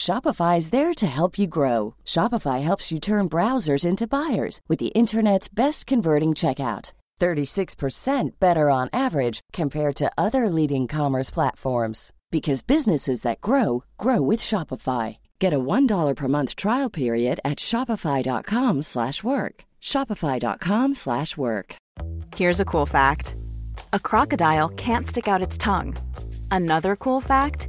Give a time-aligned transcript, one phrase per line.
[0.00, 1.94] Shopify is there to help you grow.
[2.06, 6.94] Shopify helps you turn browsers into buyers with the internet's best converting checkout.
[7.20, 14.22] 36% better on average compared to other leading commerce platforms because businesses that grow grow
[14.22, 15.18] with Shopify.
[15.38, 19.64] Get a $1 per month trial period at shopify.com/work.
[19.92, 21.68] shopify.com/work.
[22.36, 23.36] Here's a cool fact.
[23.92, 25.94] A crocodile can't stick out its tongue.
[26.50, 27.68] Another cool fact,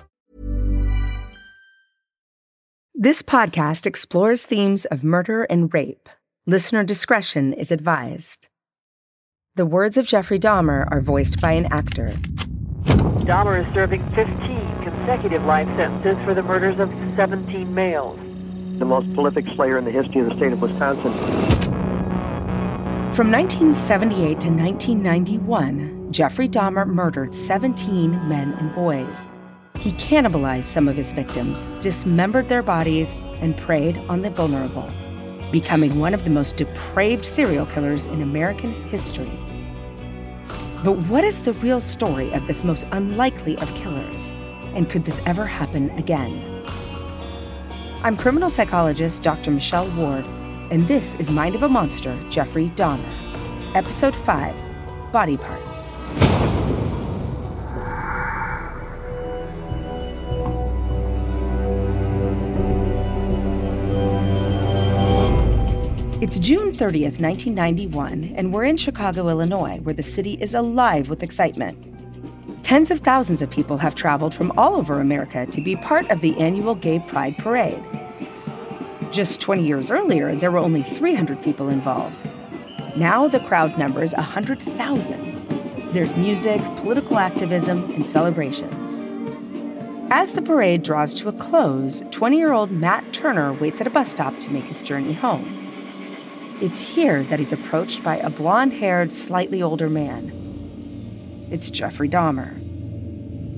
[3.01, 6.07] This podcast explores themes of murder and rape.
[6.45, 8.47] Listener discretion is advised.
[9.55, 12.09] The words of Jeffrey Dahmer are voiced by an actor.
[13.25, 18.19] Dahmer is serving 15 consecutive life sentences for the murders of 17 males.
[18.77, 21.11] The most prolific slayer in the history of the state of Wisconsin.
[23.13, 29.25] From 1978 to 1991, Jeffrey Dahmer murdered 17 men and boys.
[29.81, 34.89] He cannibalized some of his victims, dismembered their bodies, and preyed on the vulnerable
[35.51, 39.31] becoming one of the most depraved serial killers in American history.
[40.83, 44.31] But what is the real story of this most unlikely of killers?
[44.73, 46.65] And could this ever happen again?
[48.03, 49.51] I'm criminal psychologist Dr.
[49.51, 50.25] Michelle Ward,
[50.71, 55.91] and this is Mind of a Monster Jeffrey Dahmer, Episode 5 Body Parts.
[66.21, 71.23] It's June 30th, 1991, and we're in Chicago, Illinois, where the city is alive with
[71.23, 71.75] excitement.
[72.63, 76.21] Tens of thousands of people have traveled from all over America to be part of
[76.21, 77.83] the annual Gay Pride Parade.
[79.09, 82.23] Just 20 years earlier, there were only 300 people involved.
[82.95, 85.91] Now the crowd numbers 100,000.
[85.91, 89.03] There's music, political activism, and celebrations.
[90.11, 93.89] As the parade draws to a close, 20 year old Matt Turner waits at a
[93.89, 95.60] bus stop to make his journey home.
[96.61, 101.47] It's here that he's approached by a blonde haired, slightly older man.
[101.49, 102.53] It's Jeffrey Dahmer.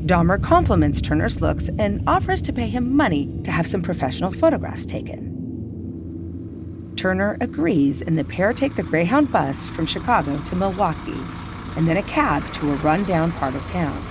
[0.05, 4.85] Dahmer compliments Turner's looks and offers to pay him money to have some professional photographs
[4.85, 5.33] taken.
[6.95, 11.19] Turner agrees, and the pair take the Greyhound bus from Chicago to Milwaukee,
[11.75, 14.01] and then a cab to a rundown part of town.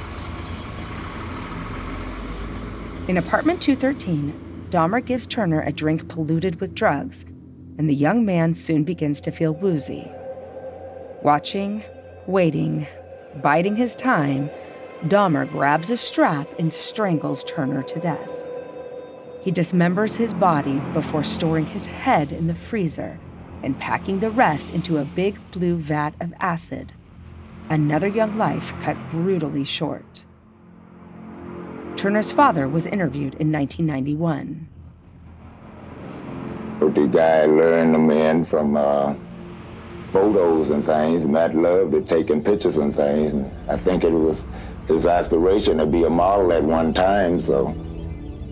[3.09, 7.24] In apartment 213, Dahmer gives Turner a drink polluted with drugs
[7.78, 10.10] and the young man soon begins to feel woozy.
[11.22, 11.84] Watching,
[12.27, 12.87] waiting,
[13.43, 14.50] biding his time,
[15.05, 18.31] Dahmer grabs a strap and strangles Turner to death.
[19.43, 23.19] He dismembers his body before storing his head in the freezer
[23.62, 26.93] and packing the rest into a big blue vat of acid.
[27.69, 30.24] Another young life cut brutally short.
[31.97, 34.69] Turner's father was interviewed in 1991.
[36.91, 39.15] The guy learned the men from uh,
[40.13, 41.25] photos and things.
[41.25, 43.33] And Matt loved it, taking pictures and things.
[43.33, 44.45] And I think it was
[44.87, 47.69] his aspiration to be a model at one time, so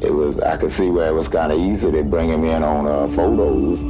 [0.00, 0.38] it was.
[0.40, 3.08] I could see where it was kind of easy to bring him in on uh,
[3.08, 3.82] photos.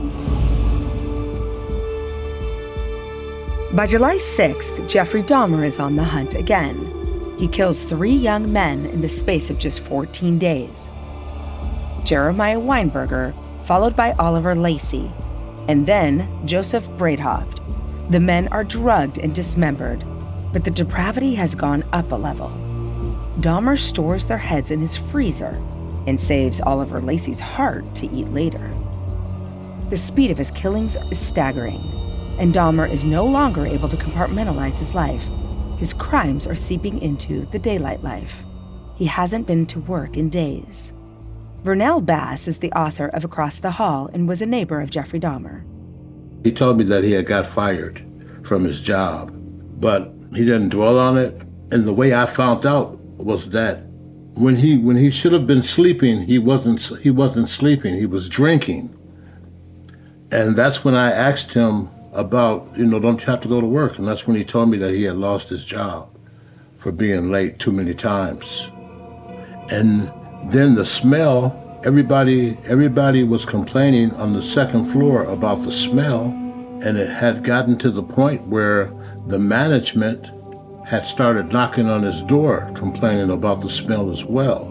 [3.72, 7.36] By July 6th, Jeffrey Dahmer is on the hunt again.
[7.38, 10.90] He kills three young men in the space of just 14 days.
[12.04, 13.32] Jeremiah Weinberger,
[13.64, 15.10] followed by Oliver Lacey,
[15.68, 17.60] and then Joseph Bradehoft.
[18.10, 20.04] The men are drugged and dismembered,
[20.52, 22.50] but the depravity has gone up a level.
[23.40, 25.60] Dahmer stores their heads in his freezer
[26.06, 28.70] and saves Oliver Lacey's heart to eat later.
[29.90, 34.78] The speed of his killings is staggering, and Dahmer is no longer able to compartmentalize
[34.78, 35.24] his life.
[35.78, 38.42] His crimes are seeping into the daylight life.
[38.96, 40.92] He hasn't been to work in days.
[41.62, 45.20] Vernell Bass is the author of Across the Hall and was a neighbor of Jeffrey
[45.20, 45.62] Dahmer.
[46.42, 48.02] He told me that he had got fired
[48.42, 49.30] from his job,
[49.78, 51.34] but he didn't dwell on it.
[51.70, 53.84] And the way I found out was that
[54.34, 57.94] when he when he should have been sleeping, he wasn't he wasn't sleeping.
[57.94, 58.96] He was drinking.
[60.32, 63.66] And that's when I asked him about, you know, don't you have to go to
[63.66, 63.98] work?
[63.98, 66.08] And that's when he told me that he had lost his job
[66.78, 68.70] for being late too many times.
[69.68, 70.10] And
[70.44, 76.24] then the smell, everybody everybody was complaining on the second floor about the smell,
[76.82, 78.92] and it had gotten to the point where
[79.26, 80.30] the management
[80.86, 84.64] had started knocking on his door complaining about the smell as well.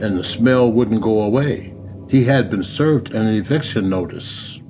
[0.00, 1.72] And the smell wouldn't go away.
[2.08, 4.60] He had been served an eviction notice.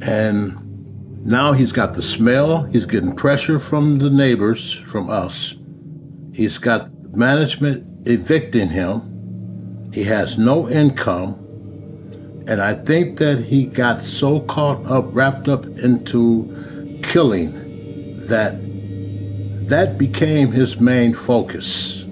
[0.00, 5.56] And now he's got the smell, he's getting pressure from the neighbors, from us.
[6.32, 9.90] He's got management evicting him.
[9.92, 11.40] He has no income.
[12.46, 17.52] And I think that he got so caught up, wrapped up into killing,
[18.26, 18.56] that
[19.68, 22.02] that became his main focus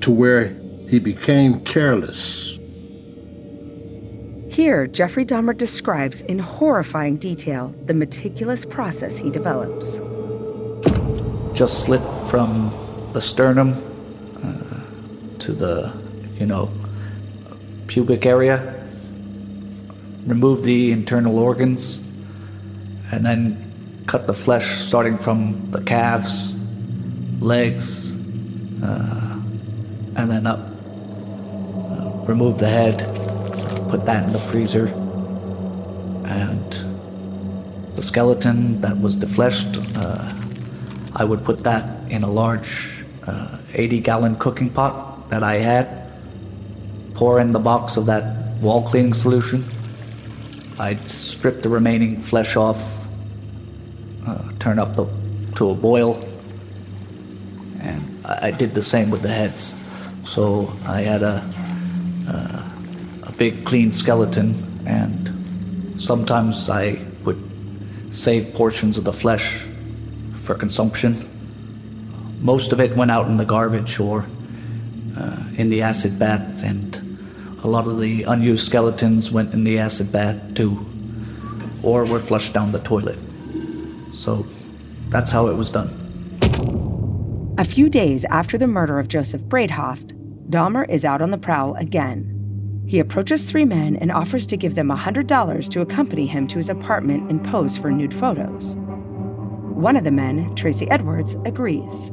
[0.00, 0.48] to where
[0.88, 2.58] he became careless.
[4.50, 10.00] Here, Jeffrey Dahmer describes in horrifying detail the meticulous process he develops.
[11.56, 12.70] Just slit from
[13.18, 13.74] the sternum
[14.44, 15.92] uh, to the,
[16.38, 16.70] you know,
[17.88, 18.80] pubic area,
[20.24, 21.98] remove the internal organs,
[23.10, 23.42] and then
[24.06, 26.54] cut the flesh starting from the calves,
[27.40, 28.12] legs,
[28.84, 29.40] uh,
[30.14, 30.60] and then up.
[30.60, 32.98] Uh, remove the head,
[33.90, 34.86] put that in the freezer,
[36.24, 36.70] and
[37.96, 40.32] the skeleton that was defleshed, uh,
[41.16, 42.97] I would put that in a large
[43.28, 46.10] uh, 80 gallon cooking pot that I had,
[47.14, 49.64] pour in the box of that wall cleaning solution.
[50.78, 52.98] I'd strip the remaining flesh off
[54.28, 55.06] uh, turn up the,
[55.56, 56.22] to a boil.
[57.80, 59.74] And I, I, did the same with the heads.
[60.26, 61.42] So I had a,
[62.28, 67.40] uh, a big clean skeleton, and sometimes I would
[68.10, 69.64] save portions of the flesh
[70.34, 71.28] for consumption.
[72.40, 74.26] Most of it went out in the garbage or
[75.16, 77.18] uh, in the acid bath, and
[77.64, 80.86] a lot of the unused skeletons went in the acid bath too,
[81.82, 83.18] or were flushed down the toilet.
[84.12, 84.46] So
[85.08, 85.88] that's how it was done.
[87.58, 90.12] A few days after the murder of Joseph Bradehoft,
[90.48, 92.34] Dahmer is out on the prowl again.
[92.86, 96.68] He approaches three men and offers to give them $100 to accompany him to his
[96.68, 98.76] apartment and pose for nude photos.
[98.76, 102.10] One of the men, Tracy Edwards, agrees.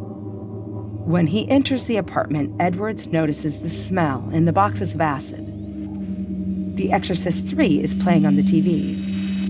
[1.06, 5.46] When he enters the apartment, Edwards notices the smell and the boxes of acid.
[6.78, 8.98] The Exorcist 3 is playing on the TV,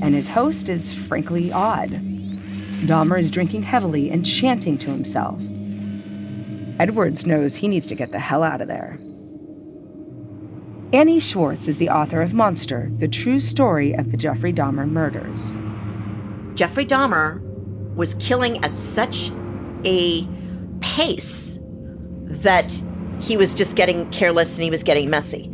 [0.01, 1.91] and his host is frankly odd.
[2.85, 5.39] Dahmer is drinking heavily and chanting to himself.
[6.77, 8.99] Edwards knows he needs to get the hell out of there.
[10.91, 15.55] Annie Schwartz is the author of Monster, the true story of the Jeffrey Dahmer murders.
[16.53, 17.39] Jeffrey Dahmer
[17.95, 19.31] was killing at such
[19.85, 20.27] a
[20.85, 21.57] pace
[22.25, 22.71] that
[23.19, 25.51] he was just getting careless and he was getting messy.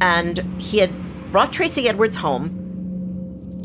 [0.00, 0.92] And he had
[1.32, 2.54] brought Tracy Edwards home,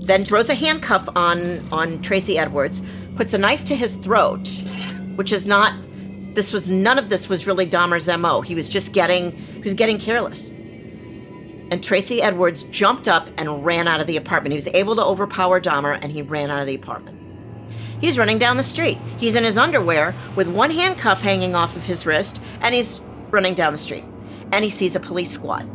[0.05, 2.81] then throws a handcuff on on Tracy Edwards,
[3.15, 4.49] puts a knife to his throat,
[5.15, 5.73] which is not
[6.33, 8.41] this was none of this was really Dahmer's MO.
[8.41, 10.49] He was just getting he was getting careless.
[10.49, 14.51] And Tracy Edwards jumped up and ran out of the apartment.
[14.51, 17.22] He was able to overpower Dahmer and he ran out of the apartment.
[18.03, 18.97] He's running down the street.
[19.17, 22.99] He's in his underwear with one handcuff hanging off of his wrist and he's
[23.31, 24.03] running down the street.
[24.51, 25.65] And he sees a police squad.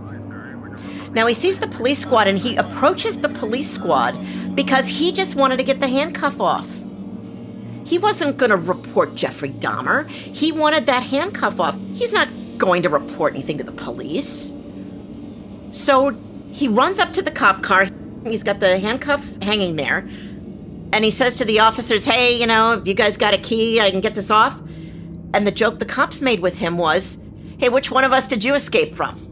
[1.15, 4.23] Now he sees the police squad and he approaches the police squad
[4.55, 6.69] because he just wanted to get the handcuff off.
[7.87, 10.07] He wasn't going to report Jeffrey Dahmer.
[10.11, 11.79] He wanted that handcuff off.
[11.95, 14.53] He's not going to report anything to the police.
[15.71, 16.15] So
[16.53, 17.87] he runs up to the cop car.
[18.25, 20.07] He's got the handcuff hanging there.
[20.93, 23.81] And he says to the officers, Hey, you know, if you guys got a key?
[23.81, 24.59] I can get this off.
[25.35, 27.23] And the joke the cops made with him was,
[27.59, 29.25] Hey, which one of us did you escape from?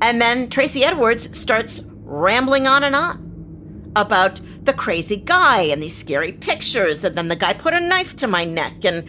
[0.00, 5.96] And then Tracy Edwards starts rambling on and on about the crazy guy and these
[5.96, 7.04] scary pictures.
[7.04, 8.84] And then the guy put a knife to my neck.
[8.84, 9.06] And,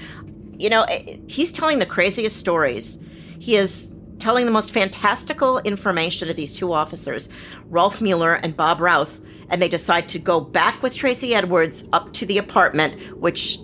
[0.59, 2.99] you know, eh, he's telling the craziest stories.
[3.39, 7.29] He is telling the most fantastical information to these two officers,
[7.65, 9.21] Rolf Mueller and Bob Rauth.
[9.53, 13.59] And they decide to go back with Tracy Edwards up to the apartment, which,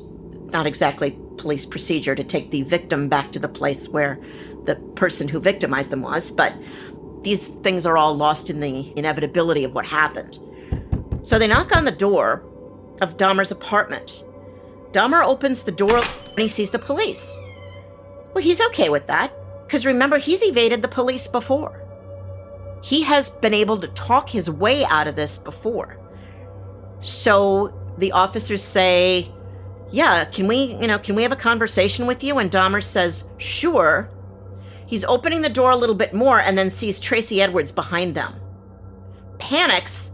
[0.51, 4.19] not exactly police procedure to take the victim back to the place where
[4.65, 6.53] the person who victimized them was, but
[7.23, 10.37] these things are all lost in the inevitability of what happened.
[11.23, 12.43] So they knock on the door
[13.01, 14.23] of Dahmer's apartment.
[14.91, 17.35] Dahmer opens the door and he sees the police.
[18.35, 19.33] Well, he's okay with that,
[19.65, 21.83] because remember, he's evaded the police before.
[22.81, 25.99] He has been able to talk his way out of this before.
[27.01, 29.31] So the officers say,
[29.91, 32.37] Yeah, can we, you know, can we have a conversation with you?
[32.37, 34.09] And Dahmer says, Sure.
[34.85, 38.33] He's opening the door a little bit more and then sees Tracy Edwards behind them.
[39.37, 40.11] Panics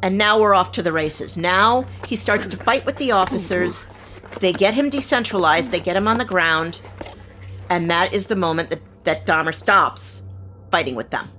[0.00, 1.36] and now we're off to the races.
[1.36, 3.88] Now he starts to fight with the officers.
[4.40, 6.80] They get him decentralized, they get him on the ground.
[7.68, 10.22] And that is the moment that, that Dahmer stops
[10.70, 11.30] fighting with them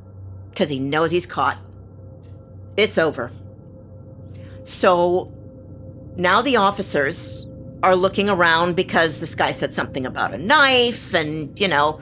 [0.59, 1.57] because he knows he's caught.
[2.75, 3.31] It's over.
[4.65, 5.31] So
[6.17, 7.47] now the officers
[7.81, 12.01] are looking around because this guy said something about a knife, and, you know,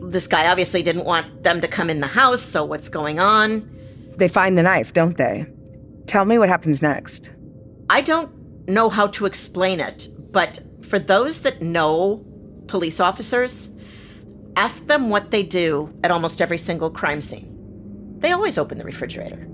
[0.00, 3.70] this guy obviously didn't want them to come in the house, so what's going on?
[4.16, 5.44] They find the knife, don't they?
[6.06, 7.30] Tell me what happens next.
[7.90, 8.30] I don't
[8.66, 12.24] know how to explain it, but for those that know
[12.68, 13.68] police officers,
[14.56, 17.56] ask them what they do at almost every single crime scene.
[18.18, 19.46] They always open the refrigerator.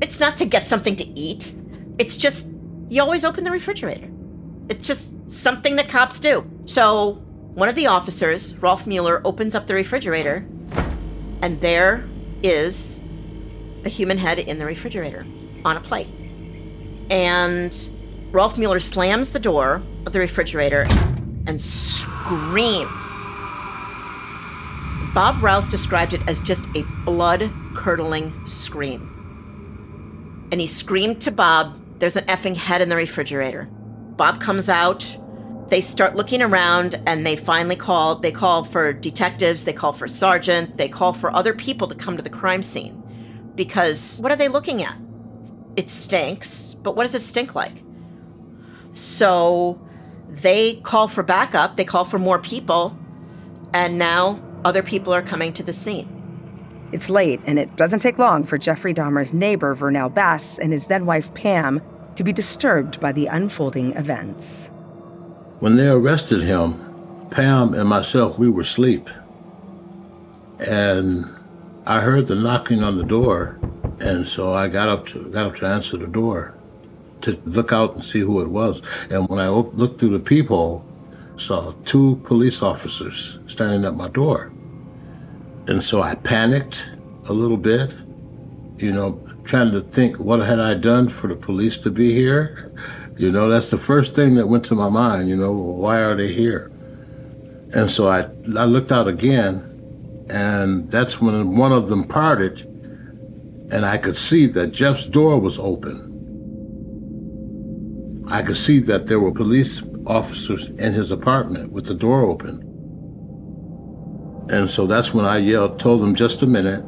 [0.00, 1.54] It's not to get something to eat,
[1.98, 2.46] it's just
[2.88, 4.08] you always open the refrigerator.
[4.68, 6.48] It's just something that cops do.
[6.66, 7.14] So,
[7.54, 10.46] one of the officers, Rolf Mueller, opens up the refrigerator,
[11.42, 12.04] and there
[12.42, 13.00] is
[13.84, 15.26] a human head in the refrigerator
[15.64, 16.08] on a plate.
[17.10, 17.76] And
[18.30, 20.86] Rolf Mueller slams the door of the refrigerator
[21.46, 23.27] and screams.
[25.18, 30.46] Bob Rauth described it as just a blood curdling scream.
[30.52, 33.64] And he screamed to Bob, There's an effing head in the refrigerator.
[33.64, 35.18] Bob comes out.
[35.70, 38.14] They start looking around and they finally call.
[38.14, 42.16] They call for detectives, they call for sergeant, they call for other people to come
[42.16, 43.02] to the crime scene.
[43.56, 44.96] Because what are they looking at?
[45.74, 47.82] it stinks, but what does it stink like?
[48.92, 49.84] So
[50.28, 52.96] they call for backup, they call for more people,
[53.72, 56.14] and now other people are coming to the scene.
[56.90, 60.86] It's late, and it doesn't take long for Jeffrey Dahmer's neighbor, Vernell Bass, and his
[60.86, 61.82] then wife, Pam,
[62.16, 64.70] to be disturbed by the unfolding events.
[65.60, 69.10] When they arrested him, Pam and myself, we were asleep.
[70.58, 71.26] And
[71.86, 73.58] I heard the knocking on the door,
[74.00, 76.54] and so I got up to got up to answer the door,
[77.20, 78.82] to look out and see who it was.
[79.10, 80.84] And when I looked through the peephole,
[81.38, 84.52] saw two police officers standing at my door.
[85.66, 86.90] And so I panicked
[87.26, 87.94] a little bit,
[88.76, 92.72] you know, trying to think what had I done for the police to be here.
[93.18, 95.28] You know, that's the first thing that went to my mind.
[95.28, 96.70] You know, why are they here?
[97.74, 99.56] And so I I looked out again,
[100.30, 102.68] and that's when one of them parted
[103.70, 106.04] and I could see that Jeff's door was open.
[108.28, 112.64] I could see that there were police officers in his apartment with the door open.
[114.50, 116.82] And so that's when I yelled, told them just a minute.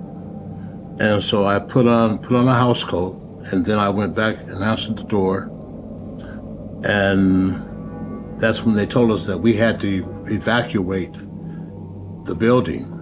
[0.99, 3.17] And so I put on put on a house coat
[3.53, 5.51] and then I went back and answered the door.
[6.85, 11.13] And that's when they told us that we had to evacuate
[12.25, 12.97] the building.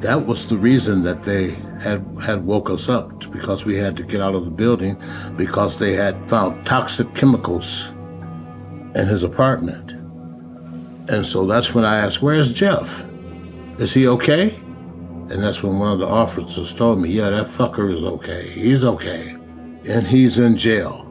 [0.00, 4.02] That was the reason that they had had woke us up because we had to
[4.02, 5.00] get out of the building
[5.36, 7.92] because they had found toxic chemicals
[8.96, 9.92] in his apartment.
[11.08, 13.04] And so that's when I asked, "Where's Jeff?
[13.78, 14.58] Is he okay?"
[15.28, 18.48] And that's when one of the officers told me, "Yeah, that fucker is okay.
[18.50, 19.36] He's okay,
[19.84, 21.02] and he's in jail."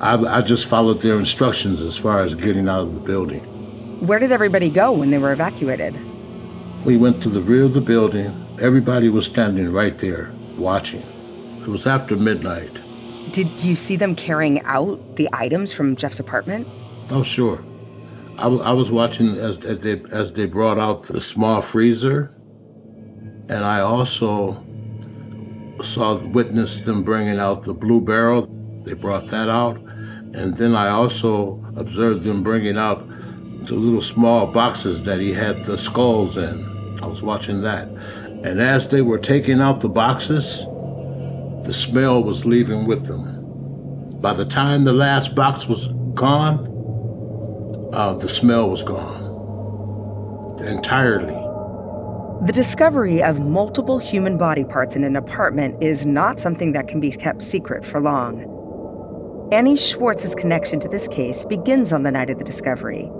[0.00, 3.44] I, I just followed their instructions as far as getting out of the building.
[4.06, 5.94] Where did everybody go when they were evacuated?
[6.84, 11.04] We went to the rear of the building Everybody was standing right there watching.
[11.60, 12.76] It was after midnight.
[13.32, 16.66] Did you see them carrying out the items from Jeff's apartment?
[17.10, 17.64] Oh, sure.
[18.36, 22.34] I, w- I was watching as, as, they, as they brought out the small freezer,
[23.48, 24.64] and I also
[25.82, 28.46] saw, witnessed them bringing out the blue barrel.
[28.84, 29.76] They brought that out.
[30.34, 33.06] And then I also observed them bringing out
[33.66, 36.98] the little small boxes that he had the skulls in.
[37.02, 37.88] I was watching that.
[38.44, 40.66] And as they were taking out the boxes,
[41.68, 44.22] the smell was leaving with them.
[44.22, 46.66] By the time the last box was gone,
[47.92, 49.28] uh, the smell was gone
[50.64, 51.34] entirely.
[52.46, 57.00] The discovery of multiple human body parts in an apartment is not something that can
[57.00, 59.48] be kept secret for long.
[59.52, 63.10] Annie Schwartz's connection to this case begins on the night of the discovery.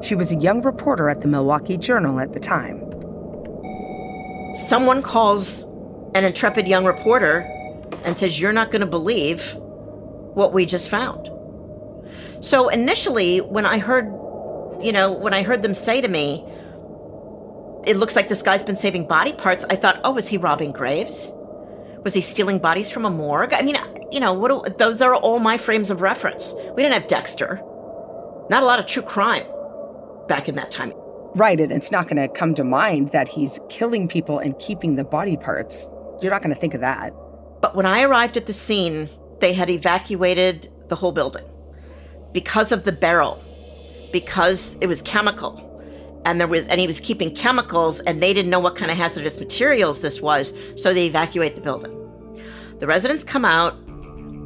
[0.00, 2.84] She was a young reporter at the Milwaukee Journal at the time.
[4.68, 5.64] Someone calls
[6.14, 7.56] an intrepid young reporter
[8.04, 9.56] and says, You're not going to believe
[10.34, 11.30] what we just found.
[12.40, 14.06] So initially, when I heard,
[14.82, 16.44] you know, when I heard them say to me,
[17.86, 20.72] it looks like this guy's been saving body parts, I thought, oh, was he robbing
[20.72, 21.32] graves?
[22.02, 23.52] Was he stealing bodies from a morgue?
[23.52, 23.76] I mean,
[24.10, 26.54] you know, what do, those are all my frames of reference.
[26.74, 27.60] We didn't have Dexter.
[28.48, 29.46] Not a lot of true crime
[30.28, 30.92] back in that time.
[31.34, 34.96] Right, and it's not going to come to mind that he's killing people and keeping
[34.96, 35.86] the body parts.
[36.20, 37.12] You're not going to think of that.
[37.70, 39.08] But when I arrived at the scene,
[39.38, 41.44] they had evacuated the whole building
[42.32, 43.40] because of the barrel,
[44.10, 45.68] because it was chemical.
[46.24, 48.96] And there was, and he was keeping chemicals, and they didn't know what kind of
[48.96, 51.96] hazardous materials this was, so they evacuate the building.
[52.80, 53.76] The residents come out.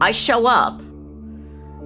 [0.02, 0.82] I show up,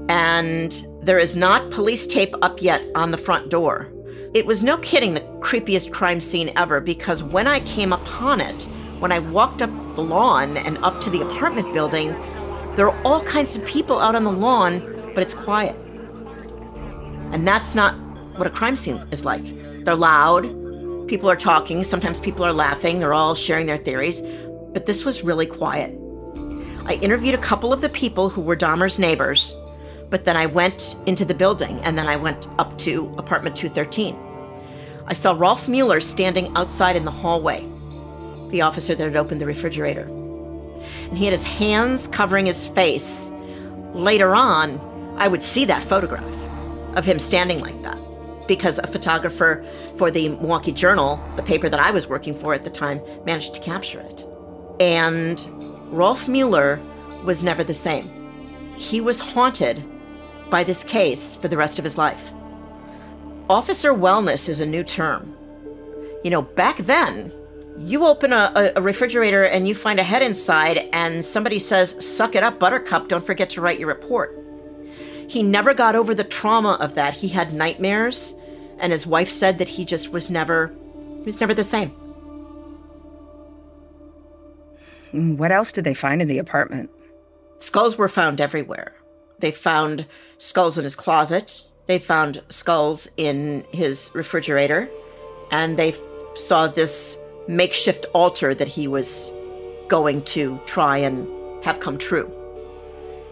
[0.09, 3.93] and there is not police tape up yet on the front door.
[4.35, 8.69] It was no kidding the creepiest crime scene ever because when I came upon it,
[9.01, 12.13] when I walked up the lawn and up to the apartment building,
[12.77, 15.77] there are all kinds of people out on the lawn, but it's quiet.
[17.33, 17.95] And that's not
[18.37, 19.45] what a crime scene is like.
[19.85, 20.45] They're loud,
[21.09, 24.21] people are talking, sometimes people are laughing, they're all sharing their theories,
[24.73, 25.99] but this was really quiet.
[26.85, 29.57] I interviewed a couple of the people who were Dahmer's neighbors,
[30.11, 34.17] but then I went into the building and then I went up to apartment 213.
[35.07, 37.67] I saw Rolf Mueller standing outside in the hallway,
[38.51, 40.03] the officer that had opened the refrigerator.
[41.09, 43.31] And he had his hands covering his face.
[43.93, 44.79] Later on,
[45.19, 46.35] I would see that photograph
[46.97, 47.99] of him standing like that
[48.47, 49.65] because a photographer
[49.97, 53.55] for the Milwaukee Journal, the paper that I was working for at the time, managed
[53.55, 54.25] to capture it.
[54.81, 55.45] And
[55.93, 56.81] Rolf Mueller
[57.25, 58.09] was never the same.
[58.77, 59.85] He was haunted
[60.51, 62.33] by this case for the rest of his life.
[63.51, 65.37] Officer wellness is a new term.
[66.25, 67.33] You know, back then,
[67.79, 72.35] you open a, a, refrigerator and you find a head inside, and somebody says, Suck
[72.35, 74.37] it up, Buttercup, don't forget to write your report.
[75.29, 77.15] He never got over the trauma of that.
[77.15, 78.35] He had nightmares,
[78.79, 80.75] and his wife said that he just was never,
[81.19, 81.91] he was never the same.
[85.13, 86.91] What else did they find in the apartment?
[87.61, 88.95] Skulls were found everywhere.
[89.39, 90.07] They found
[90.39, 91.65] skulls in his closet.
[91.87, 94.89] They found skulls in his refrigerator.
[95.51, 95.95] And they
[96.35, 99.33] saw this makeshift altar that he was
[99.89, 101.27] going to try and
[101.65, 102.31] have come true.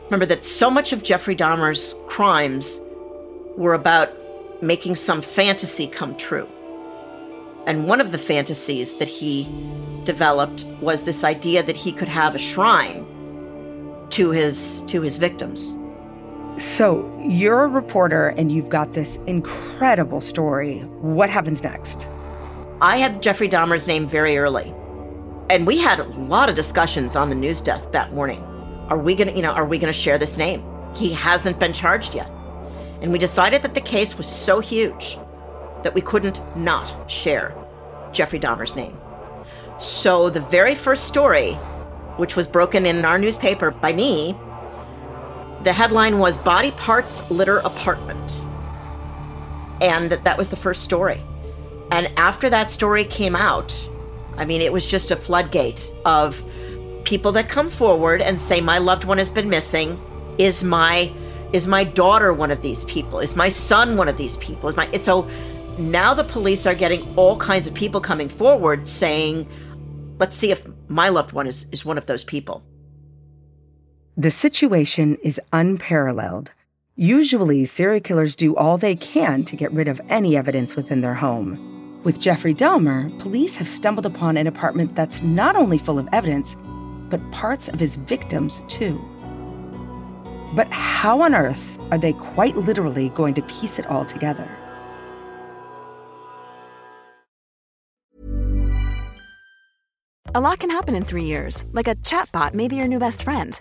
[0.06, 2.80] Remember that so much of Jeffrey Dahmer's crimes
[3.56, 4.10] were about
[4.62, 6.48] making some fantasy come true.
[7.66, 9.44] And one of the fantasies that he
[10.04, 13.06] developed was this idea that he could have a shrine
[14.10, 15.76] to his to his victims.
[16.58, 20.78] So, you're a reporter and you've got this incredible story.
[21.00, 22.08] What happens next?
[22.80, 24.74] I had Jeffrey Dahmer's name very early.
[25.48, 28.42] And we had a lot of discussions on the news desk that morning.
[28.88, 30.62] Are we going to, you know, are we going to share this name?
[30.94, 32.30] He hasn't been charged yet.
[33.00, 35.18] And we decided that the case was so huge
[35.84, 37.54] that we couldn't not share
[38.12, 38.98] Jeffrey Dahmer's name.
[39.78, 41.54] So the very first story,
[42.16, 44.36] which was broken in our newspaper by me,
[45.62, 48.42] the headline was Body Parts Litter Apartment.
[49.80, 51.22] And that was the first story.
[51.90, 53.74] And after that story came out,
[54.36, 56.44] I mean, it was just a floodgate of
[57.04, 60.00] people that come forward and say, My loved one has been missing.
[60.38, 61.12] Is my
[61.52, 63.20] is my daughter one of these people?
[63.20, 64.68] Is my son one of these people?
[64.68, 65.28] Is my so
[65.78, 69.48] now the police are getting all kinds of people coming forward saying,
[70.18, 72.62] let's see if my loved one is, is one of those people.
[74.16, 76.50] The situation is unparalleled.
[76.94, 81.14] Usually, serial killers do all they can to get rid of any evidence within their
[81.14, 81.75] home.
[82.06, 86.56] With Jeffrey Dahmer, police have stumbled upon an apartment that's not only full of evidence,
[87.10, 89.04] but parts of his victims, too.
[90.54, 94.48] But how on earth are they quite literally going to piece it all together?
[100.32, 103.24] A lot can happen in three years, like a chatbot may be your new best
[103.24, 103.60] friend.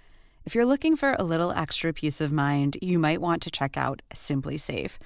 [0.43, 3.77] If you're looking for a little extra peace of mind, you might want to check
[3.77, 4.97] out SimpliSafe.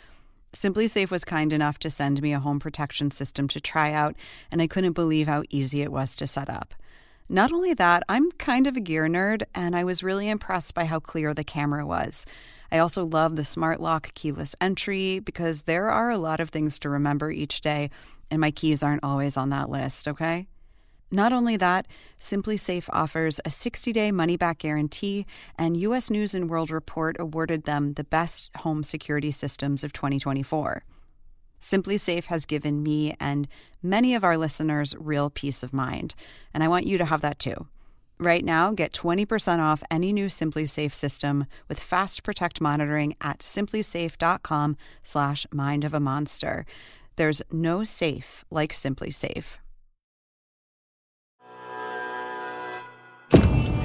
[0.54, 4.16] Simply Safe was kind enough to send me a home protection system to try out,
[4.50, 6.74] and I couldn't believe how easy it was to set up.
[7.28, 10.86] Not only that, I'm kind of a gear nerd, and I was really impressed by
[10.86, 12.26] how clear the camera was.
[12.72, 16.80] I also love the smart lock keyless entry because there are a lot of things
[16.80, 17.90] to remember each day,
[18.32, 20.48] and my keys aren't always on that list, okay?
[21.12, 21.88] Not only that,
[22.20, 25.26] SimpliSafe offers a 60-day money-back guarantee,
[25.58, 30.84] and US News and World Report awarded them the best home security systems of 2024.
[31.62, 33.48] SimpliSafe has given me and
[33.82, 36.16] many of our listeners real peace of mind,
[36.54, 37.68] and I want you to have that too.
[38.18, 44.78] Right now, get 20% off any new SimpliSafe system with Fast Protect monitoring at simplisafe.com
[45.04, 46.66] slash mind of a monster.
[47.18, 49.58] There's no safe like SimpliSafe.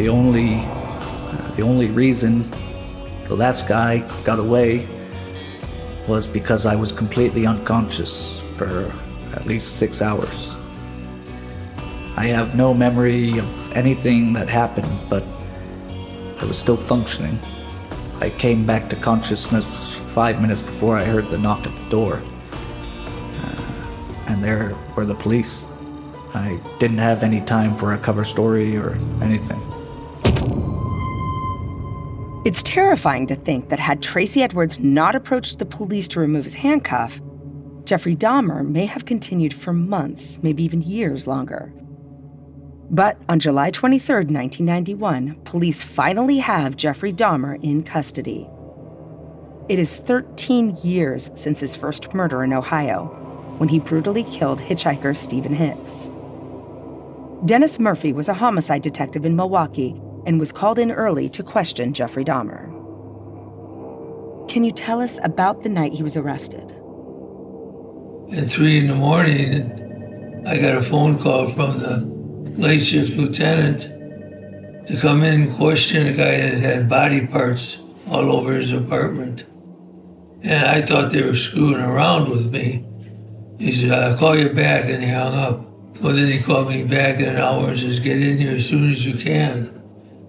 [0.00, 2.50] The only, uh, the only reason
[3.28, 4.88] the last guy got away
[6.08, 8.90] was because I was completely unconscious for
[9.34, 10.48] at least six hours.
[12.16, 15.22] I have no memory of anything that happened, but
[16.38, 17.38] I was still functioning.
[18.22, 22.22] I came back to consciousness five minutes before I heard the knock at the door.
[22.54, 23.62] Uh,
[24.28, 25.66] and there were the police.
[26.32, 29.60] I didn't have any time for a cover story or anything.
[32.42, 36.54] It's terrifying to think that had Tracy Edwards not approached the police to remove his
[36.54, 37.20] handcuff,
[37.84, 41.70] Jeffrey Dahmer may have continued for months, maybe even years longer.
[42.88, 48.48] But on July 23, 1991, police finally have Jeffrey Dahmer in custody.
[49.68, 53.04] It is 13 years since his first murder in Ohio,
[53.58, 56.08] when he brutally killed hitchhiker Stephen Hicks.
[57.44, 61.92] Dennis Murphy was a homicide detective in Milwaukee and was called in early to question
[61.92, 62.68] Jeffrey Dahmer.
[64.48, 66.72] Can you tell us about the night he was arrested?
[68.32, 71.98] At three in the morning, I got a phone call from the
[72.60, 73.82] late shift lieutenant
[74.86, 79.46] to come in and question a guy that had body parts all over his apartment.
[80.42, 82.84] And I thought they were screwing around with me.
[83.58, 85.66] He said, I'll call you back, and he hung up.
[86.00, 88.66] Well, then he called me back in an hour and says, Get in here as
[88.66, 89.79] soon as you can.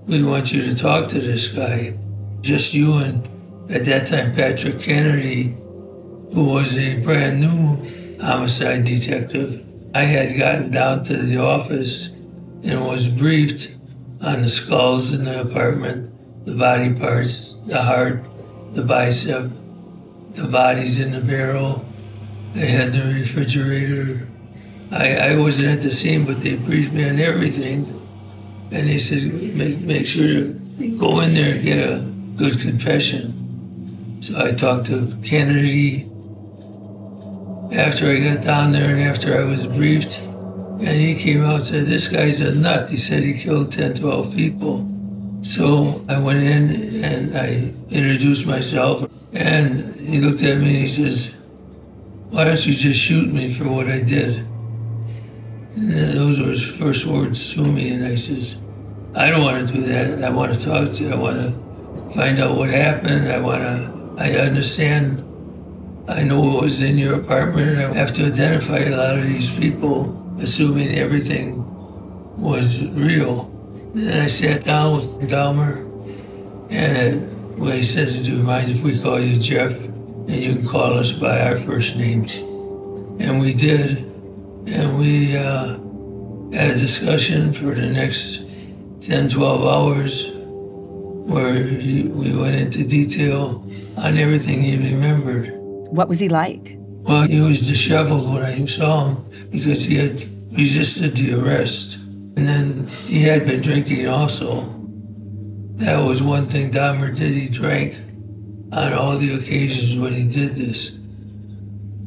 [0.07, 1.95] We want you to talk to this guy.
[2.41, 3.27] Just you and,
[3.69, 5.55] at that time, Patrick Kennedy,
[6.33, 9.63] who was a brand new homicide detective.
[9.93, 12.07] I had gotten down to the office
[12.63, 13.75] and was briefed
[14.21, 18.25] on the skulls in the apartment, the body parts, the heart,
[18.73, 19.51] the bicep,
[20.31, 21.85] the bodies in the barrel.
[22.53, 24.27] They had the refrigerator.
[24.89, 28.00] I, I wasn't at the scene, but they briefed me on everything.
[28.71, 31.99] And he says, make, make sure to go in there and get a
[32.37, 34.17] good confession.
[34.21, 36.09] So I talked to Kennedy
[37.73, 40.19] after I got down there and after I was briefed.
[40.19, 42.89] And he came out and said, This guy's a nut.
[42.89, 44.87] He said he killed 10, 12 people.
[45.43, 49.09] So I went in and I introduced myself.
[49.33, 51.33] And he looked at me and he says,
[52.29, 54.37] Why don't you just shoot me for what I did?
[55.75, 57.93] And those were his first words to me.
[57.93, 58.57] And I says,
[59.15, 60.23] I don't want to do that.
[60.23, 61.11] I want to talk to you.
[61.11, 63.27] I want to find out what happened.
[63.27, 65.27] I want to, I understand
[66.07, 69.49] I know it was in your apartment, I have to identify a lot of these
[69.51, 71.63] people, assuming everything
[72.37, 73.45] was real.
[73.93, 75.87] Then I sat down with Dahmer,
[76.69, 79.71] and well, he says, Do you mind if we call you Jeff?
[79.71, 82.35] And you can call us by our first names.
[82.37, 83.99] And we did.
[84.67, 85.77] And we uh,
[86.51, 88.41] had a discussion for the next
[89.01, 90.29] 10, 12 hours
[91.27, 95.51] where he, we went into detail on everything he remembered.
[95.53, 96.77] What was he like?
[96.77, 101.95] Well, he was disheveled when I saw him because he had resisted the arrest.
[101.95, 104.69] And then he had been drinking also.
[105.77, 107.31] That was one thing Dahmer did.
[107.33, 107.95] He drank
[108.71, 110.91] on all the occasions when he did this.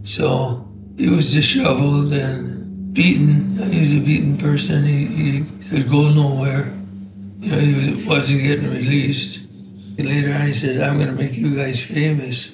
[0.04, 3.58] So he was disheveled and beaten.
[3.72, 4.84] He was a beaten person.
[4.84, 6.72] He, he could go nowhere.
[7.44, 9.44] You know, he wasn't getting released.
[9.98, 12.50] And later on, he said, I'm going to make you guys famous.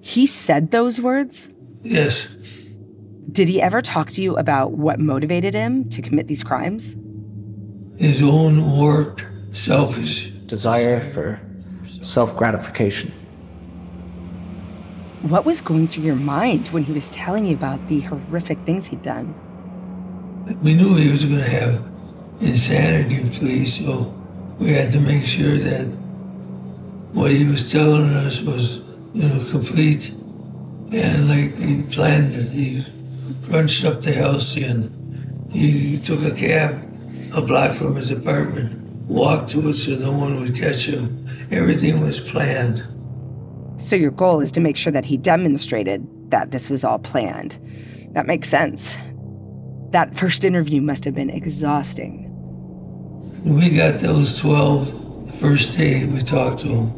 [0.00, 1.48] He said those words?
[1.84, 2.26] Yes.
[3.30, 6.96] Did he ever talk to you about what motivated him to commit these crimes?
[7.98, 11.40] His own warped, selfish desire for
[12.02, 13.12] self gratification.
[15.22, 18.86] What was going through your mind when he was telling you about the horrific things
[18.86, 19.34] he'd done?
[20.62, 21.95] We knew he was going to have
[22.40, 24.14] insanity pleas, so
[24.58, 25.86] we had to make sure that
[27.12, 28.78] what he was telling us was,
[29.14, 30.10] you know, complete.
[30.92, 32.84] And like he planned it, he
[33.44, 36.86] crunched up the house and he took a cab
[37.36, 41.28] a block from his apartment, walked to it so no one would catch him.
[41.50, 42.84] Everything was planned.
[43.78, 47.58] So your goal is to make sure that he demonstrated that this was all planned.
[48.12, 48.96] That makes sense.
[49.90, 52.25] That first interview must have been exhausting.
[53.46, 56.90] We got those 12 the first day we talked to him.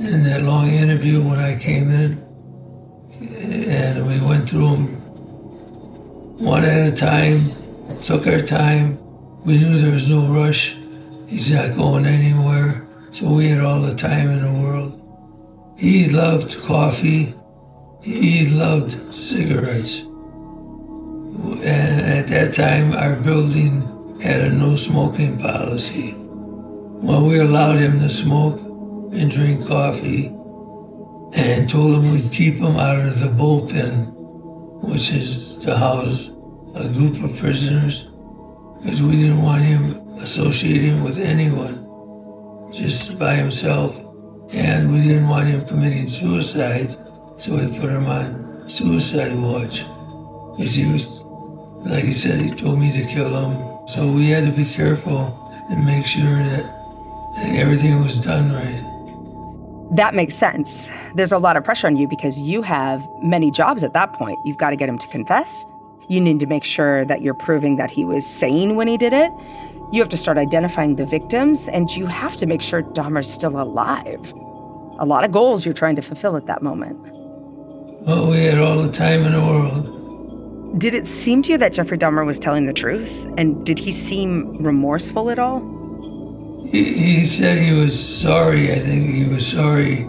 [0.00, 2.12] In that long interview when I came in,
[3.20, 4.86] and we went through them
[6.38, 7.42] one at a time,
[8.00, 8.98] took our time.
[9.44, 10.74] We knew there was no rush.
[11.26, 12.88] He's not going anywhere.
[13.10, 14.98] So we had all the time in the world.
[15.76, 17.34] He loved coffee.
[18.00, 19.98] He loved cigarettes.
[21.60, 26.14] And at that time, our building had a no smoking policy.
[26.18, 28.58] Well, we allowed him to smoke
[29.12, 30.26] and drink coffee
[31.34, 34.12] and told him we'd keep him out of the bullpen,
[34.82, 36.30] which is to house
[36.74, 38.06] a group of prisoners,
[38.80, 44.00] because we didn't want him associating with anyone, just by himself.
[44.52, 46.92] And we didn't want him committing suicide,
[47.36, 49.84] so we put him on suicide watch.
[50.56, 51.24] Because he was,
[51.84, 53.75] like he said, he told me to kill him.
[53.86, 55.32] So we had to be careful
[55.70, 56.64] and make sure that,
[57.36, 58.82] that everything was done right.
[59.94, 60.88] That makes sense.
[61.14, 64.38] There's a lot of pressure on you because you have many jobs at that point.
[64.44, 65.64] You've got to get him to confess.
[66.08, 69.12] You need to make sure that you're proving that he was sane when he did
[69.12, 69.30] it.
[69.92, 73.60] You have to start identifying the victims, and you have to make sure Dahmer's still
[73.60, 74.32] alive.
[74.98, 76.98] A lot of goals you're trying to fulfill at that moment.
[78.04, 79.95] Well, we had all the time in the world.
[80.78, 83.26] Did it seem to you that Jeffrey Dahmer was telling the truth?
[83.38, 85.60] And did he seem remorseful at all?
[86.70, 88.70] He, he said he was sorry.
[88.72, 90.06] I think he was sorry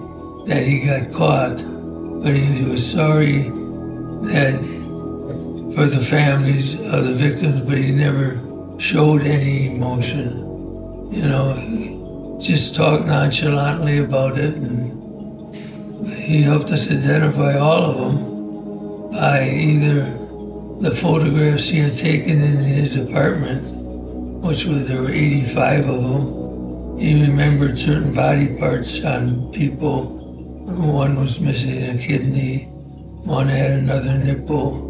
[0.48, 1.64] that he got caught,
[2.22, 3.44] but he was sorry
[4.34, 4.60] that
[5.74, 8.42] for the families of the victims, but he never
[8.78, 10.40] showed any emotion.
[11.12, 15.56] You know, he just talked nonchalantly about it, and
[16.18, 20.27] he helped us identify all of them by either
[20.80, 23.66] the photographs he had taken in his apartment,
[24.44, 27.00] which was there were 85 of them.
[27.00, 30.06] He remembered certain body parts on people.
[30.66, 32.66] One was missing a kidney,
[33.24, 34.82] one had another nipple.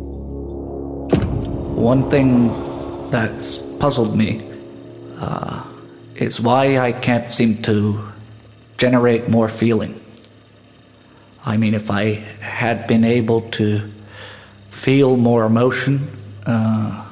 [1.75, 4.41] One thing that's puzzled me
[5.19, 5.63] uh,
[6.15, 8.11] is why I can't seem to
[8.77, 9.99] generate more feeling.
[11.45, 13.89] I mean, if I had been able to
[14.77, 16.07] feel more emotion,
[16.45, 17.05] uh,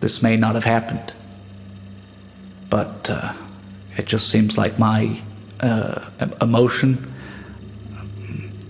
[0.00, 1.12] this may not have happened.
[2.70, 3.32] But uh,
[3.96, 5.20] it just seems like my
[5.60, 6.08] uh,
[6.40, 7.12] emotion,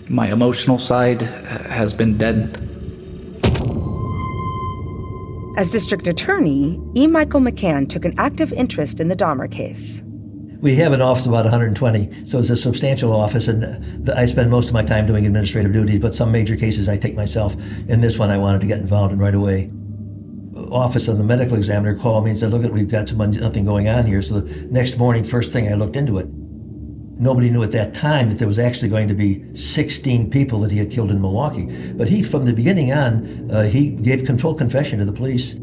[0.08, 2.60] my emotional side, has been dead
[5.56, 7.06] as district attorney, E.
[7.06, 10.02] Michael McCann took an active interest in the Dahmer case.
[10.64, 14.50] We have an office of about 120, so it's a substantial office, and I spend
[14.50, 17.54] most of my time doing administrative duties, but some major cases I take myself.
[17.86, 19.70] In this one, I wanted to get involved in right away.
[20.70, 23.90] Office of the medical examiner called me and said, Look, at we've got something going
[23.90, 24.22] on here.
[24.22, 26.28] So the next morning, first thing, I looked into it.
[26.30, 30.70] Nobody knew at that time that there was actually going to be 16 people that
[30.70, 31.66] he had killed in Milwaukee.
[31.92, 35.56] But he, from the beginning on, uh, he gave full confession to the police.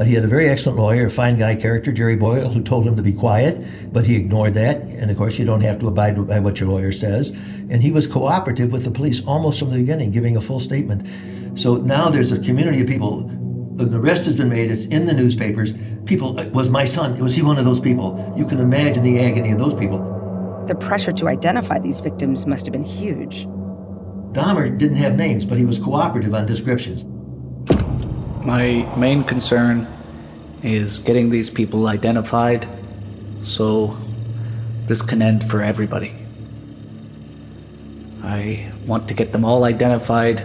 [0.00, 2.86] Uh, he had a very excellent lawyer, a fine guy character, Jerry Boyle, who told
[2.86, 4.80] him to be quiet, but he ignored that.
[4.80, 7.28] And of course, you don't have to abide by what your lawyer says.
[7.68, 11.06] And he was cooperative with the police almost from the beginning, giving a full statement.
[11.54, 13.28] So now there's a community of people.
[13.78, 14.70] An arrest has been made.
[14.70, 15.74] It's in the newspapers.
[16.06, 17.18] People, was my son?
[17.18, 18.34] Was he one of those people?
[18.38, 19.98] You can imagine the agony of those people.
[20.66, 23.44] The pressure to identify these victims must have been huge.
[24.32, 27.06] Dahmer didn't have names, but he was cooperative on descriptions.
[28.40, 29.86] My main concern
[30.62, 32.66] is getting these people identified
[33.44, 33.98] so
[34.86, 36.14] this can end for everybody.
[38.22, 40.38] I want to get them all identified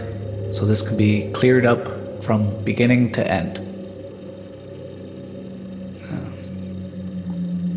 [0.52, 3.58] so this can be cleared up from beginning to end.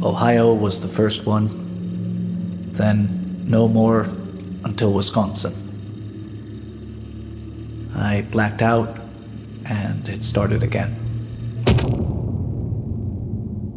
[0.04, 4.02] Uh, Ohio was the first one, then no more
[4.66, 5.54] until Wisconsin.
[7.96, 8.99] I blacked out
[10.10, 10.96] and it started again.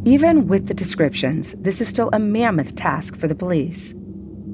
[0.05, 3.93] Even with the descriptions, this is still a mammoth task for the police.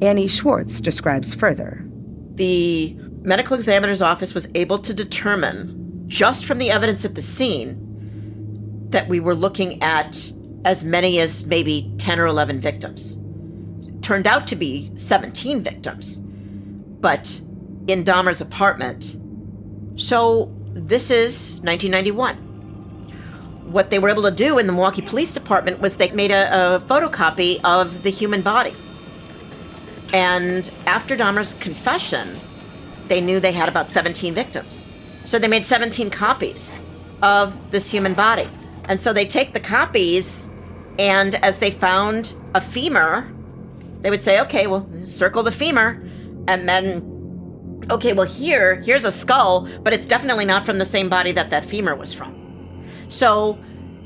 [0.02, 1.84] Annie Schwartz describes further.
[2.36, 8.90] The medical examiner's office was able to determine, just from the evidence at the scene,
[8.90, 10.32] that we were looking at
[10.66, 13.18] as many as maybe 10 or 11 victims.
[13.88, 17.42] It turned out to be 17 victims, but
[17.88, 19.16] in Dahmer's apartment.
[19.96, 22.36] So this is 1991.
[23.72, 26.76] What they were able to do in the Milwaukee Police Department was they made a,
[26.76, 28.74] a photocopy of the human body.
[30.14, 32.38] And after Dahmer's confession,
[33.08, 34.88] they knew they had about 17 victims.
[35.26, 36.82] So they made 17 copies
[37.22, 38.48] of this human body.
[38.88, 40.50] And so they take the copies,
[40.98, 43.32] and as they found a femur,
[44.02, 46.04] they would say, okay, well, circle the femur.
[46.48, 47.19] And then
[47.90, 51.50] okay, well, here, here's a skull, but it's definitely not from the same body that
[51.50, 52.36] that femur was from.
[53.08, 53.58] So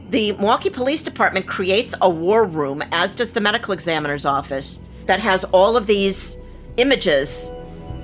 [0.10, 5.20] the Milwaukee Police Department creates a war room, as does the medical examiner's office, that
[5.20, 6.38] has all of these
[6.78, 7.52] images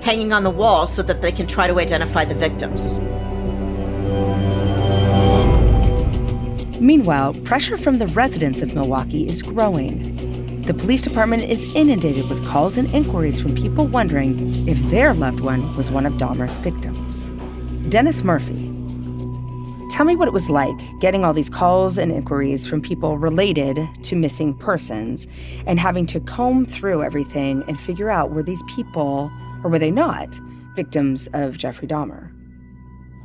[0.00, 2.98] hanging on the wall so that they can try to identify the victims.
[6.80, 10.29] Meanwhile, pressure from the residents of Milwaukee is growing.
[10.70, 15.40] The police department is inundated with calls and inquiries from people wondering if their loved
[15.40, 17.28] one was one of Dahmer's victims.
[17.90, 18.72] Dennis Murphy.
[19.90, 23.80] Tell me what it was like getting all these calls and inquiries from people related
[24.04, 25.26] to missing persons
[25.66, 29.28] and having to comb through everything and figure out were these people,
[29.64, 30.38] or were they not,
[30.76, 32.30] victims of Jeffrey Dahmer?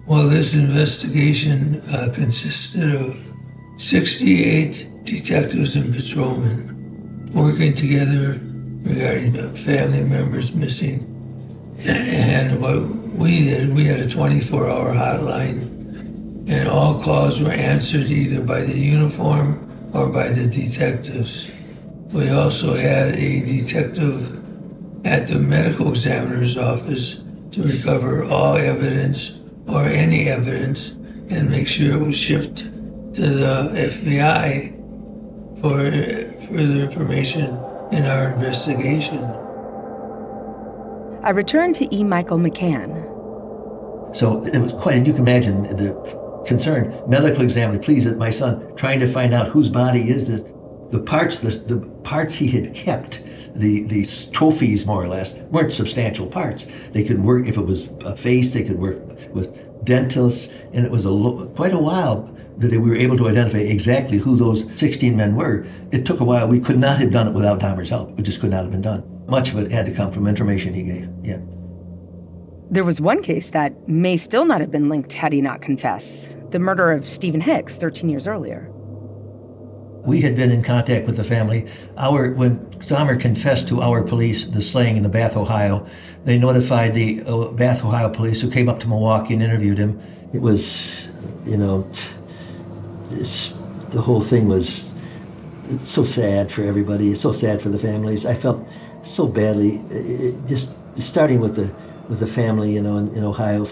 [0.07, 3.23] Well, this investigation uh, consisted of
[3.77, 6.74] 68 detectives and patrolmen
[7.33, 8.39] working together
[8.83, 11.11] regarding family members missing.
[11.85, 18.09] And what we did, we had a 24 hour hotline, and all calls were answered
[18.09, 21.49] either by the uniform or by the detectives.
[22.13, 24.41] We also had a detective
[25.05, 30.91] at the medical examiner's office to recover all evidence or any evidence
[31.29, 34.71] and make sure it was shipped to the FBI
[35.61, 37.57] for further information
[37.91, 39.23] in our investigation.
[41.23, 42.03] I returned to E.
[42.03, 43.03] Michael McCann.
[44.15, 45.93] So it was quite, you can imagine the
[46.45, 46.93] concern.
[47.07, 50.43] Medical examiner, please, my son, trying to find out whose body is this.
[50.91, 53.23] The parts, the, the parts he had kept,
[53.55, 56.67] the these trophies more or less, weren't substantial parts.
[56.91, 58.53] They could work if it was a face.
[58.53, 59.01] They could work
[59.33, 63.27] with dentists, and it was a lo- quite a while that we were able to
[63.27, 65.65] identify exactly who those 16 men were.
[65.91, 66.47] It took a while.
[66.47, 68.17] We could not have done it without Dahmer's help.
[68.17, 69.03] It just could not have been done.
[69.27, 71.09] Much of it had to come from information he gave.
[71.23, 71.39] Yeah.
[72.69, 76.35] There was one case that may still not have been linked had he not confessed
[76.51, 78.71] the murder of Steven Hicks 13 years earlier.
[80.05, 81.67] We had been in contact with the family.
[81.97, 85.85] Our when Dahmer confessed to our police the slaying in the Bath, Ohio,
[86.23, 89.99] they notified the uh, Bath, Ohio police who came up to Milwaukee and interviewed him.
[90.33, 91.09] It was,
[91.45, 91.89] you know,
[93.09, 94.93] the whole thing was
[95.79, 98.25] so sad for everybody, It's so sad for the families.
[98.25, 98.67] I felt
[99.03, 101.73] so badly, it, just starting with the
[102.09, 103.65] with the family, you know, in, in, Ohio,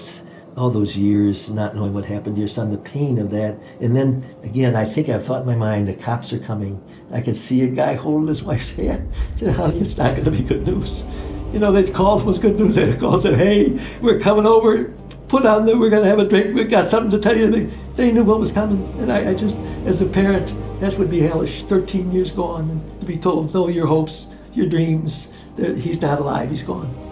[0.55, 3.95] all those years not knowing what happened to your son, the pain of that, and
[3.95, 6.81] then again, I think I thought in my mind, the cops are coming.
[7.11, 9.11] I could see a guy holding his wife's hand.
[9.33, 11.03] I said, "Honey, it's not going to be good news."
[11.51, 12.75] You know, they called was good news.
[12.75, 14.93] They called said, "Hey, we're coming over
[15.33, 17.71] put on there, we're going to have a drink, we've got something to tell you.
[17.95, 18.83] They knew what was coming.
[18.99, 21.63] And I, I just, as a parent, that would be hellish.
[21.63, 25.29] 13 years gone and to be told, no, your hopes, your dreams.
[25.57, 27.02] He's not alive, he's gone.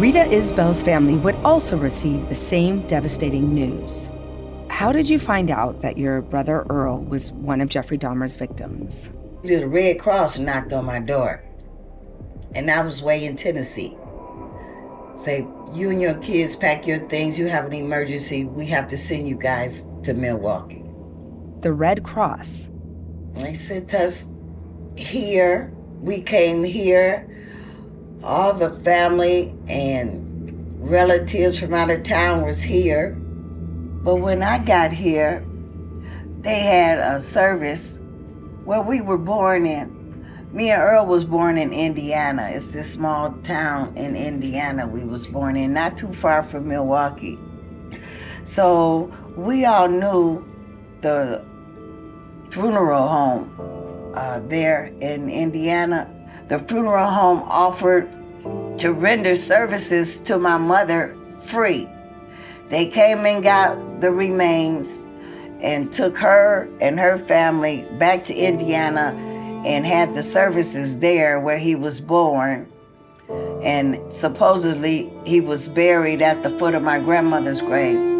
[0.00, 4.08] Rita Isbell's family would also receive the same devastating news.
[4.68, 9.10] How did you find out that your brother Errol was one of Jeffrey Dahmer's victims?
[9.44, 11.44] The Red Cross knocked on my door,
[12.54, 13.94] and I was way in Tennessee.
[15.16, 18.96] Say, you and your kids pack your things, you have an emergency, we have to
[18.96, 20.82] send you guys to Milwaukee.
[21.60, 22.70] The Red Cross.
[23.34, 24.30] They sent us
[24.96, 25.74] here.
[26.00, 27.28] We came here
[28.22, 30.26] all the family and
[30.80, 33.12] relatives from out of town was here.
[34.02, 35.44] But when I got here,
[36.40, 38.00] they had a service
[38.64, 39.98] where we were born in.
[40.52, 42.50] Me and Errol was born in Indiana.
[42.52, 47.38] It's this small town in Indiana we was born in, not too far from Milwaukee.
[48.44, 50.44] So we all knew
[51.02, 51.44] the
[52.50, 56.10] funeral home uh, there in Indiana
[56.50, 58.10] the funeral home offered
[58.76, 61.88] to render services to my mother free.
[62.70, 65.06] They came and got the remains
[65.60, 69.14] and took her and her family back to Indiana
[69.64, 72.66] and had the services there where he was born.
[73.62, 78.19] And supposedly he was buried at the foot of my grandmother's grave.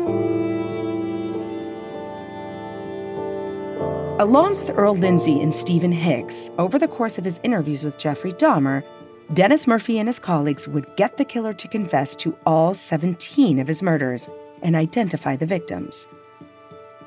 [4.21, 8.35] Along with Errol Lindsey and Steven Hicks, over the course of his interviews with Jeffrey
[8.35, 8.85] Dahmer,
[9.33, 13.67] Dennis Murphy and his colleagues would get the killer to confess to all 17 of
[13.67, 14.29] his murders
[14.61, 16.07] and identify the victims.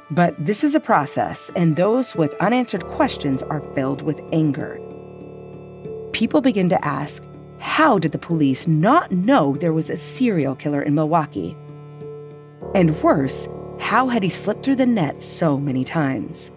[0.10, 4.80] But this is a process, and those with unanswered questions are filled with anger.
[6.14, 7.24] People begin to ask
[7.60, 11.56] how did the police not know there was a serial killer in Milwaukee?
[12.74, 13.48] And worse,
[13.78, 16.52] how had he slipped through the net so many times?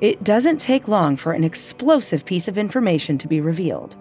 [0.00, 3.96] It doesn't take long for an explosive piece of information to be revealed.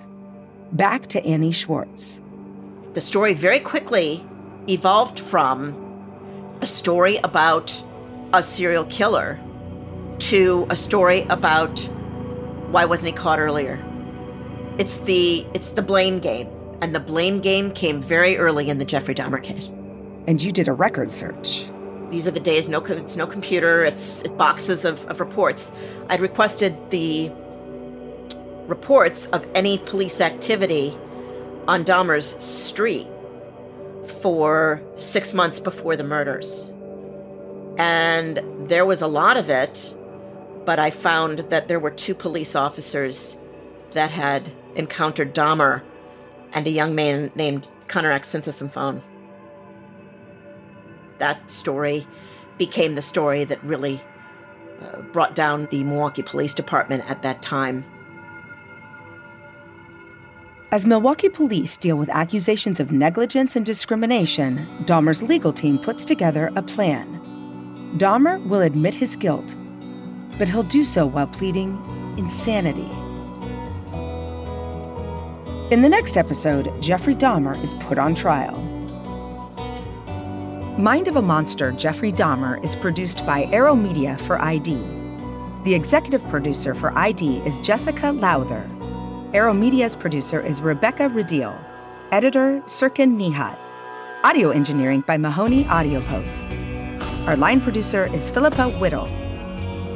[0.71, 2.21] Back to Annie Schwartz.
[2.93, 4.25] The story very quickly
[4.69, 7.83] evolved from a story about
[8.31, 9.39] a serial killer
[10.19, 11.79] to a story about
[12.71, 13.83] why wasn't he caught earlier?
[14.77, 16.47] It's the it's the blame game,
[16.81, 19.69] and the blame game came very early in the Jeffrey Dahmer case.
[20.27, 21.69] And you did a record search.
[22.09, 25.71] These are the days, no, it's no computer, it's, it's boxes of, of reports.
[26.07, 27.31] I'd requested the
[28.67, 30.97] reports of any police activity
[31.67, 33.07] on Dahmer's street
[34.21, 36.67] for six months before the murders.
[37.77, 39.95] And there was a lot of it,
[40.65, 43.37] but I found that there were two police officers
[43.91, 45.83] that had encountered Dahmer
[46.51, 48.35] and a young man named Connor X.
[51.19, 52.07] that story
[52.57, 54.01] became the story that really
[54.81, 57.85] uh, brought down the Milwaukee Police Department at that time.
[60.71, 66.51] As Milwaukee police deal with accusations of negligence and discrimination, Dahmer's legal team puts together
[66.55, 67.19] a plan.
[67.97, 69.55] Dahmer will admit his guilt,
[70.37, 71.81] but he'll do so while pleading
[72.17, 72.89] insanity.
[75.73, 78.78] In the next episode, Jeffrey Dahmer is put on trial.
[80.79, 84.81] Mind of a Monster Jeffrey Dahmer is produced by Arrow Media for ID.
[85.65, 88.65] The executive producer for ID is Jessica Lowther.
[89.33, 91.61] Arrow Media's producer is Rebecca Radiel.
[92.13, 93.59] Editor Sirkin Nihat.
[94.23, 96.47] Audio engineering by Mahoney Audio Post.
[97.27, 99.09] Our line producer is Philippa Whittle.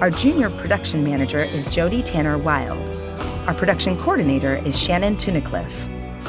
[0.01, 2.89] Our junior production manager is Jody Tanner Wild.
[3.47, 5.71] Our production coordinator is Shannon Tunicliffe.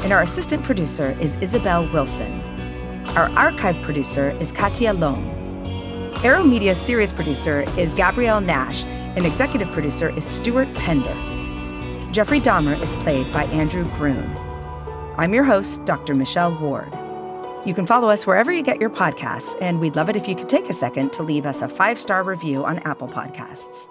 [0.05, 2.41] And our assistant producer is Isabel Wilson.
[3.15, 5.23] Our archive producer is Katia Lom.
[6.21, 11.15] Arrow Media's series producer is Gabrielle Nash, and executive producer is Stuart Pender.
[12.11, 14.35] Jeffrey Dahmer is played by Andrew Groon.
[15.17, 16.13] I'm your host, Dr.
[16.13, 16.91] Michelle Ward.
[17.65, 20.35] You can follow us wherever you get your podcasts, and we'd love it if you
[20.35, 23.87] could take a second to leave us a five star review on Apple Podcasts.